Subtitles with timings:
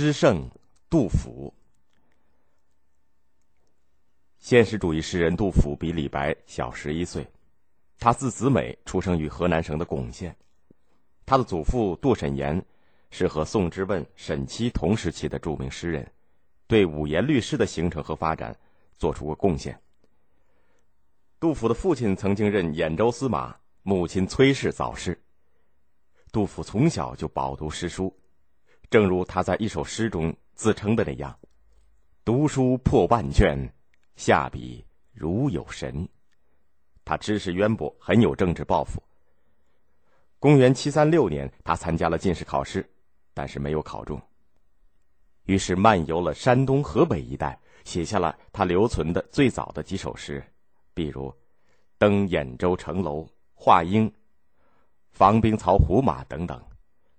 [0.00, 0.48] 诗圣
[0.88, 1.52] 杜甫。
[4.38, 7.26] 现实主义诗人杜甫比李白小十一岁，
[7.98, 10.36] 他字子美，出生于河南省的巩县。
[11.26, 12.64] 他的祖父杜审言
[13.10, 16.08] 是和宋之问、沈七同时期的著名诗人，
[16.68, 18.56] 对五言律诗的形成和发展
[18.98, 19.76] 做出过贡献。
[21.40, 23.52] 杜甫的父亲曾经任兖州司马，
[23.82, 25.20] 母亲崔氏早逝。
[26.30, 28.16] 杜甫从小就饱读诗书，
[28.90, 31.38] 正如他在一首诗中自称的那样
[32.24, 33.56] ：“读书破万卷。”
[34.16, 36.08] 下笔如有神，
[37.04, 39.00] 他知识渊博，很有政治抱负。
[40.40, 42.84] 公元七三六年，他参加了进士考试，
[43.32, 44.20] 但是没有考中。
[45.44, 50.44] 于是漫游了山东、河北一带，写下了他留存的最早的几首诗，
[50.92, 51.30] 比如
[51.96, 53.20] 《登兖州城楼》
[53.54, 54.10] 《华鹰》
[55.12, 56.60] 《防兵曹胡马》等等。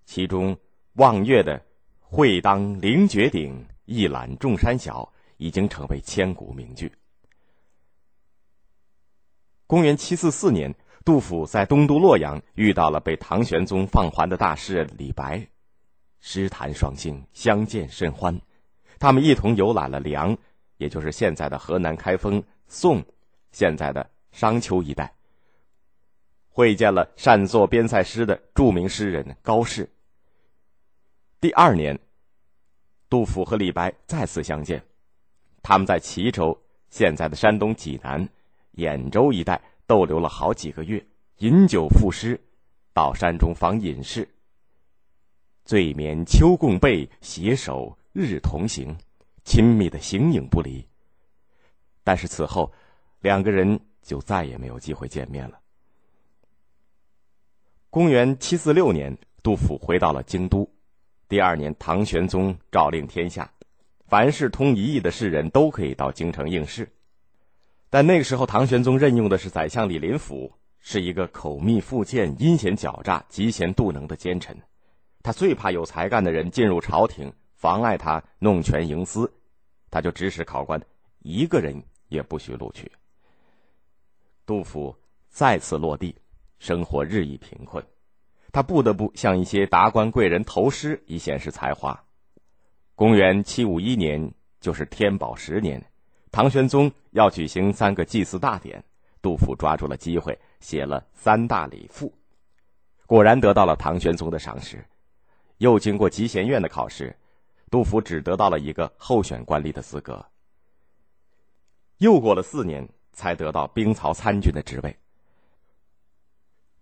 [0.05, 0.57] 其中
[0.99, 1.65] 望岳的
[1.99, 5.11] “会当凌绝顶，一览众山小”。
[5.39, 6.91] 已经成为千古名句。
[9.65, 15.47] 公元七四四年，杜甫在东都洛阳遇到了被唐玄宗放还的大诗人李白，
[16.19, 18.37] 诗谈双馨，相见甚欢。
[18.99, 20.37] 他们一同游览了梁，
[20.75, 23.01] 也就是现在的河南开封；宋，
[23.53, 25.13] 现在的商丘一带，
[26.49, 29.89] 会见了善作边塞诗的著名诗人高适。
[31.41, 31.97] 第二年，
[33.09, 34.83] 杜甫和李白再次相见。
[35.63, 36.57] 他们在齐州
[36.91, 38.27] （现在的山东济南）、
[38.75, 41.01] 兖州一带逗留了好几个月，
[41.37, 42.37] 饮酒赋诗，
[42.93, 44.27] 到山中访隐士。
[45.63, 48.93] 醉眠秋共被，携手日同行，
[49.45, 50.85] 亲密的形影不离。
[52.03, 52.69] 但是此后，
[53.21, 55.57] 两个人就再也没有机会见面了。
[57.89, 60.69] 公元七四六年，杜甫回到了京都。
[61.29, 63.49] 第二年，唐玄宗诏令天下。
[64.07, 66.91] 凡是通一艺的士人都可以到京城应试，
[67.87, 74.59] 但那个时候唐玄宗任用的是宰相李林甫，是一个口蜜腹剑、阴险狡诈、嫉贤妒能的奸臣。
[75.21, 79.31] 他最怕有才干的人进入朝廷，妨碍他弄权营私，
[79.91, 80.81] 他就指使考官
[81.19, 82.91] 一个人也不许录取。
[84.47, 84.95] 杜甫
[85.29, 86.15] 再次落地，
[86.57, 87.85] 生活日益贫困，
[88.51, 92.03] 他不得不向一些达官贵人投诗以显示才华。
[92.95, 95.83] 公元七五一年，就是天宝十年，
[96.31, 98.83] 唐玄宗要举行三个祭祀大典，
[99.21, 102.07] 杜甫抓住了机会，写了《三大礼赋》，
[103.05, 104.83] 果然得到了唐玄宗的赏识。
[105.59, 107.15] 又经过集贤院的考试，
[107.69, 110.25] 杜甫只得到了一个候选官吏的资格。
[111.97, 114.97] 又过了四年，才得到兵曹参军的职位。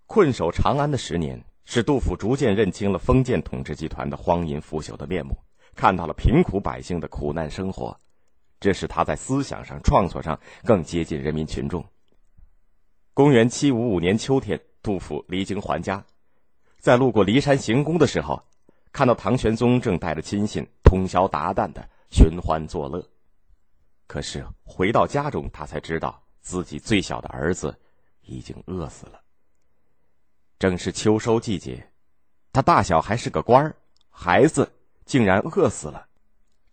[0.05, 5.37] 困守长安的十年，使杜甫逐渐认清了封建统治集团的荒淫腐朽的面目。
[5.75, 7.95] 看到了贫苦百姓的苦难生活，
[8.57, 11.85] 这使他在思想上、创作上更接近人民群众。
[13.13, 16.03] 公元七五五年秋天，杜甫离京还家，
[16.79, 18.41] 在路过骊山行宫的时候，
[18.93, 23.05] 看到唐玄宗正带着亲信通宵达旦的寻欢作乐。
[24.07, 27.77] 可是回到家中，他才知道自己最小的儿子
[28.21, 29.19] 已经饿死了。
[30.59, 31.87] 正是秋收季节，
[32.51, 33.75] 他大小还是个官儿，
[34.09, 34.71] 孩子。
[35.05, 36.05] 竟然饿死了，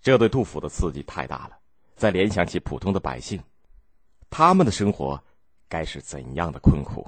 [0.03, 1.56] 这对杜甫的刺激太大了。
[1.95, 3.41] 再联想起普通的百姓，
[4.28, 5.22] 他们的生活
[5.69, 7.06] 该是怎样的困苦？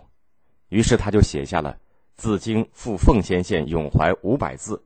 [0.69, 1.73] 于是他就写下了
[2.15, 4.81] 《自京赴奉先县咏怀》五百字。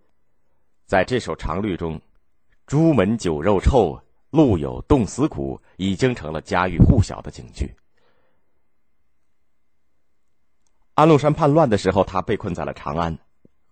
[0.87, 2.01] 在这首长律中
[2.67, 7.71] ，“朱门酒肉臭，路有冻死骨”已经成了家喻户晓的警句。
[10.95, 13.17] 安禄山叛乱的时候，他被困在了长安。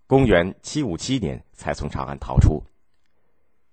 [0.07, 2.63] 公元七五七年才从长安逃出，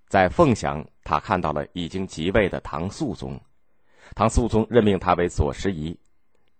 [0.07, 3.41] 在凤翔，他看到了已经即位的唐肃宗。
[4.15, 5.99] 唐肃宗任命他为左拾遗，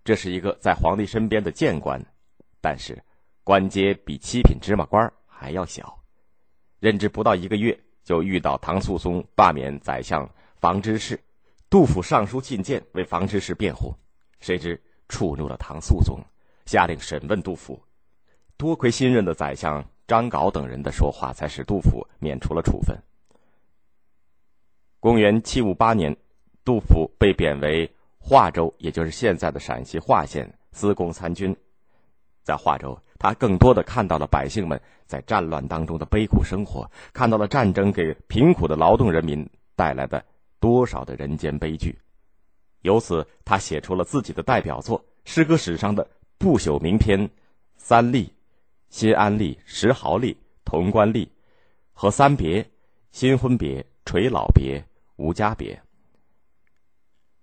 [0.03, 2.03] 这是一个在皇帝身边的谏官，
[2.63, 2.99] 但是
[3.45, 5.99] 官阶比七品芝麻官还要小。
[6.81, 10.27] 任职不到一个月，就遇到唐肃宗罢免宰相
[10.59, 11.21] 房之士，
[11.69, 13.94] 杜甫上书进谏为房之士辩护，
[14.41, 16.19] 谁知触怒了唐肃宗，
[16.67, 17.81] 下令审问杜甫。
[18.59, 22.97] 多亏新任的宰相张镐等人的说话，才使杜甫免除了处分。
[25.01, 26.17] 公元七五八年，
[26.65, 31.57] 杜甫被贬为华州，也就是现在的陕西华县司功参军。
[32.43, 40.25] 在华州，他更多的看到了百姓们在战乱当中的悲苦生活，看到了战争给贫苦的劳动人民带来的
[40.59, 41.97] 多少的人间悲剧。
[42.83, 47.21] 由此，他写出了自己的代表作——诗歌史上的不朽名篇
[47.77, 48.25] 《三吏》。
[48.88, 50.35] 新安吏、石壕吏、
[50.65, 51.29] 潼关吏
[51.93, 52.65] 和三别，
[53.11, 54.83] 新婚别、垂老别、
[55.17, 55.79] 无家别。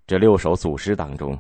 [0.07, 1.37] 这六首组诗当中，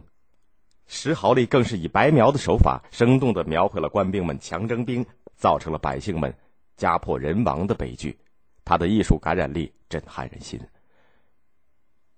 [0.85, 5.03] 石壕吏更是以白描的手法，生动的描绘了官兵们强征兵，
[5.35, 6.31] 造成了百姓们
[6.75, 8.15] 家破人亡的悲剧。
[8.65, 10.59] 他的艺术感染力震撼人心。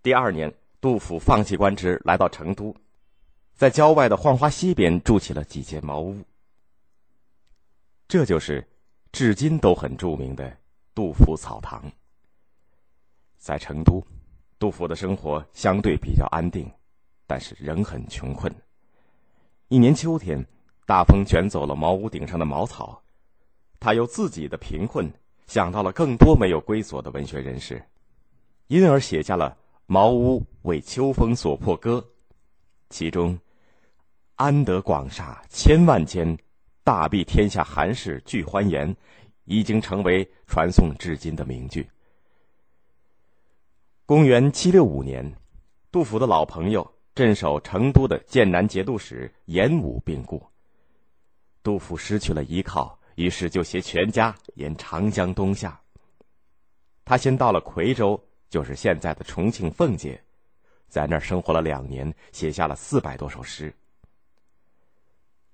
[0.01, 2.75] 第二年，杜甫放弃官职，来到成都，
[3.55, 6.17] 在郊外的浣花溪边筑起了几间茅屋。
[8.07, 8.65] 这就是
[9.11, 10.57] 至今都很著名的
[10.93, 11.83] 杜甫草堂。
[13.37, 14.03] 在成都，
[14.59, 16.69] 杜甫的生活相对比较安定，
[17.25, 18.53] 但是仍很穷困。
[19.69, 20.45] 一年秋天，
[20.85, 23.01] 大风卷走了茅屋顶上的茅草，
[23.79, 25.11] 他由自己的贫困。
[25.47, 27.79] 想到了更多没有归所的文学人士，
[28.65, 29.51] 因而写下了
[29.85, 31.99] 《茅屋为秋风所破歌》，
[32.89, 33.39] 其中
[34.35, 36.37] “安得广厦千万间，
[36.83, 38.95] 大庇天下寒士俱欢颜”
[39.45, 41.87] 已经成为传颂至今的名句。
[44.05, 45.33] 公元七六五年，
[45.91, 50.43] 杜甫的老朋友镇守成都的剑南节度使严武病故，
[51.63, 52.97] 杜甫失去了依靠。
[53.15, 55.79] 于是就携全家沿长江东下。
[57.05, 60.21] 他先到了夔州，就是现在的重庆奉节，
[60.89, 63.73] 在那儿生活了两年，写下了四百多首诗。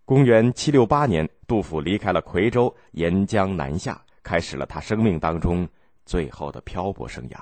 [0.03, 5.67] 公元七六八年，杜甫离开了夔州，沿江南下，开始了他生命当中
[6.05, 7.37] 最后的漂泊生涯。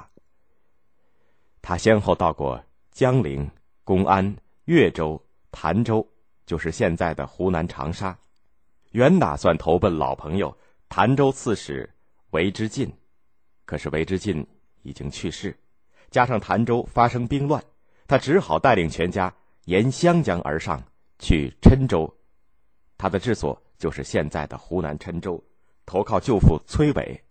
[1.62, 3.50] 他先后到过江陵、
[3.84, 4.36] 公安、
[4.66, 5.20] 岳州、
[5.52, 6.08] 潭州，
[6.46, 8.18] 就是现在的湖南长沙。
[8.92, 10.56] 原打算投奔老朋友
[10.90, 11.90] 潭州刺史
[12.32, 12.92] 韦之进，
[13.66, 14.46] 可是韦之进
[14.84, 15.58] 已经去世，
[16.12, 17.64] 加上潭州发生兵乱，
[18.08, 19.34] 他只好带领全家
[19.66, 20.84] 沿湘江而上，
[21.18, 22.14] 去郴州。
[23.00, 25.42] 他的治所就是现在的湖南郴州，
[25.86, 27.24] 投靠舅父崔伟。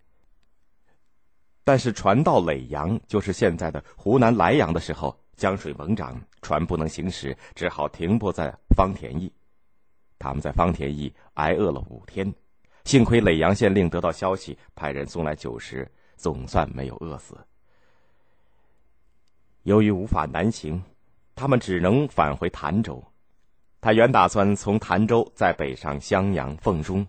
[1.63, 9.31] 但是船到耒阳，就是现在的湖南莱阳的时候，江水猛涨，船不能行驶，只好停泊在方田驿。
[10.17, 12.33] 他们在方田驿挨饿了五天，
[12.85, 17.37] 幸亏耒阳县令得到消息，派人送来酒食，总算没有饿死。
[19.61, 20.81] 由于无法南行，
[21.35, 23.03] 他们只能返回潭州。
[23.81, 27.07] 他原打算从潭州再北上襄阳、凤中，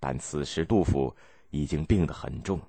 [0.00, 1.14] 但此时杜甫
[1.50, 2.60] 已经病得很重。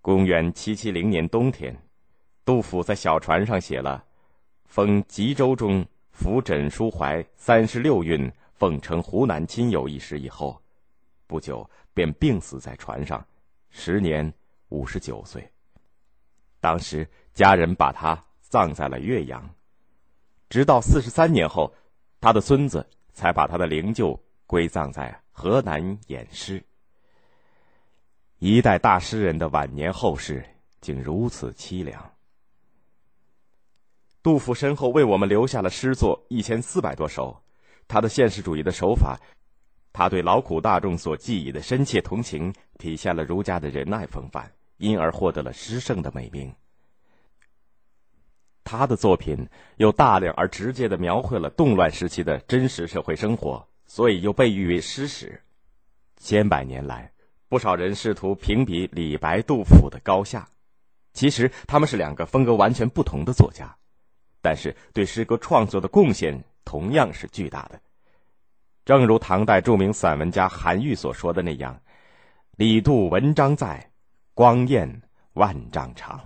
[0.00, 1.76] 公元七七零年冬天，
[2.44, 4.04] 杜甫在小船上写了
[4.64, 5.82] 《封吉州中》。
[6.16, 10.62] 扶枕书怀三十六韵，奉承湖南亲友一诗以后，
[11.26, 13.26] 不久便病死在船上，
[13.68, 14.32] 时年
[14.68, 15.50] 五十九岁。
[16.60, 19.50] 当时家人把他葬在了岳阳，
[20.54, 21.74] 直到四十三年后，
[22.20, 24.16] 他的孙子才把他的灵柩
[24.46, 26.62] 归葬在河南偃师。
[28.38, 30.46] 一代大诗人的晚年后事，
[30.80, 32.08] 竟如此凄凉。
[34.22, 37.36] 杜甫身后为我们留下了诗作一千四百多首，
[37.88, 39.18] 他的现实主义的手法，
[39.92, 46.54] 他对劳苦大众所寄予的深切同情，体现了儒家的仁爱风范，因而获得了诗圣的美名。
[48.64, 49.46] 他的作品
[49.76, 55.40] 又大量而直接的描绘了动乱时期的真实社会生活，所以又被誉为诗史。
[56.16, 57.12] 千百年来，
[57.48, 60.48] 不少人试图评比李白、杜甫的高下，
[61.12, 63.76] 其实他们是两个风格完全不同的作家。
[64.40, 67.80] 但是，对诗歌创作的贡献同样是巨大的。
[68.84, 71.80] 正如唐代著名散文家韩愈所说的那样
[72.56, 73.90] ：“李杜文章在，
[74.34, 75.02] 光焰
[75.34, 76.20] 万丈长。”